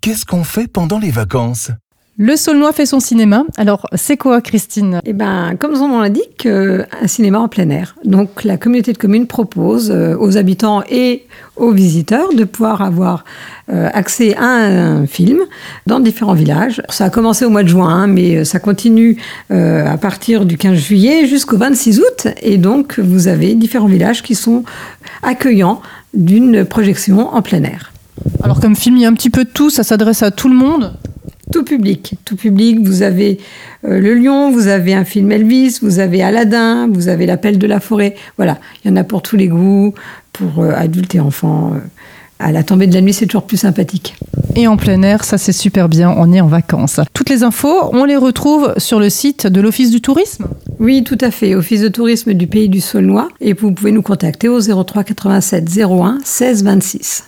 Qu'est-ce 0.00 0.24
qu'on 0.24 0.44
fait 0.44 0.66
pendant 0.66 0.98
les 0.98 1.10
vacances? 1.10 1.70
Le 2.16 2.34
Saulnois 2.36 2.72
fait 2.72 2.86
son 2.86 3.00
cinéma. 3.00 3.44
Alors, 3.58 3.86
c'est 3.94 4.16
quoi, 4.16 4.40
Christine? 4.40 5.02
Eh 5.04 5.12
ben, 5.12 5.56
comme 5.58 5.76
son 5.76 5.88
nom 5.88 6.00
l'indique, 6.00 6.46
euh, 6.46 6.84
un 7.02 7.06
cinéma 7.06 7.38
en 7.38 7.48
plein 7.48 7.68
air. 7.68 7.96
Donc, 8.06 8.44
la 8.44 8.56
communauté 8.56 8.94
de 8.94 8.98
communes 8.98 9.26
propose 9.26 9.90
euh, 9.90 10.16
aux 10.18 10.38
habitants 10.38 10.82
et 10.88 11.26
aux 11.56 11.72
visiteurs 11.72 12.32
de 12.32 12.44
pouvoir 12.44 12.80
avoir 12.80 13.26
euh, 13.70 13.90
accès 13.92 14.34
à 14.36 14.46
un, 14.46 15.06
film 15.06 15.40
dans 15.86 16.00
différents 16.00 16.32
villages. 16.32 16.80
Ça 16.88 17.04
a 17.04 17.10
commencé 17.10 17.44
au 17.44 17.50
mois 17.50 17.62
de 17.62 17.68
juin, 17.68 17.90
hein, 17.90 18.06
mais 18.06 18.46
ça 18.46 18.58
continue 18.58 19.18
à 19.50 19.98
partir 19.98 20.46
du 20.46 20.56
15 20.56 20.78
juillet 20.78 21.26
jusqu'au 21.26 21.58
26 21.58 22.00
août. 22.00 22.28
Et 22.40 22.56
donc, 22.56 22.98
vous 22.98 23.28
avez 23.28 23.54
différents 23.54 23.86
villages 23.86 24.22
qui 24.22 24.34
sont 24.34 24.64
accueillants 25.22 25.82
d'une 26.14 26.64
projection 26.64 27.34
en 27.34 27.42
plein 27.42 27.62
air. 27.64 27.92
Alors, 28.42 28.60
comme 28.60 28.76
film, 28.76 28.96
il 28.96 29.02
y 29.02 29.06
a 29.06 29.08
un 29.08 29.14
petit 29.14 29.30
peu 29.30 29.44
de 29.44 29.50
tout, 29.50 29.70
ça 29.70 29.82
s'adresse 29.82 30.22
à 30.22 30.30
tout 30.30 30.48
le 30.48 30.54
monde 30.54 30.94
tout 31.52 31.64
public, 31.64 32.14
tout 32.24 32.36
public. 32.36 32.78
Vous 32.80 33.02
avez 33.02 33.38
euh, 33.84 33.98
Le 33.98 34.14
Lion, 34.14 34.50
vous 34.50 34.68
avez 34.68 34.94
un 34.94 35.04
film 35.04 35.32
Elvis, 35.32 35.78
vous 35.82 35.98
avez 35.98 36.22
Aladdin, 36.22 36.88
vous 36.88 37.08
avez 37.08 37.26
L'appel 37.26 37.58
de 37.58 37.66
la 37.66 37.80
forêt. 37.80 38.14
Voilà, 38.36 38.58
il 38.84 38.90
y 38.90 38.92
en 38.92 38.96
a 38.96 39.04
pour 39.04 39.22
tous 39.22 39.36
les 39.36 39.48
goûts, 39.48 39.94
pour 40.32 40.62
euh, 40.62 40.72
adultes 40.74 41.14
et 41.14 41.20
enfants. 41.20 41.72
Euh. 41.74 41.78
À 42.38 42.52
la 42.52 42.62
tombée 42.62 42.86
de 42.86 42.94
la 42.94 43.02
nuit, 43.02 43.12
c'est 43.12 43.26
toujours 43.26 43.46
plus 43.46 43.58
sympathique. 43.58 44.14
Et 44.56 44.66
en 44.66 44.78
plein 44.78 45.02
air, 45.02 45.24
ça 45.24 45.36
c'est 45.36 45.52
super 45.52 45.90
bien, 45.90 46.14
on 46.16 46.32
est 46.32 46.40
en 46.40 46.46
vacances. 46.46 46.98
Toutes 47.12 47.28
les 47.28 47.42
infos, 47.42 47.90
on 47.92 48.04
les 48.04 48.16
retrouve 48.16 48.72
sur 48.78 48.98
le 48.98 49.10
site 49.10 49.46
de 49.46 49.60
l'Office 49.60 49.90
du 49.90 50.00
tourisme 50.00 50.46
Oui, 50.78 51.04
tout 51.04 51.18
à 51.20 51.30
fait, 51.30 51.54
Office 51.54 51.82
de 51.82 51.88
tourisme 51.88 52.32
du 52.32 52.46
pays 52.46 52.70
du 52.70 52.80
Saulnois. 52.80 53.28
Et 53.40 53.52
vous 53.52 53.72
pouvez 53.72 53.92
nous 53.92 54.02
contacter 54.02 54.48
au 54.48 54.58
03 54.58 55.04
87 55.04 55.68
01 55.82 56.18
16 56.24 56.64
26. 56.64 57.24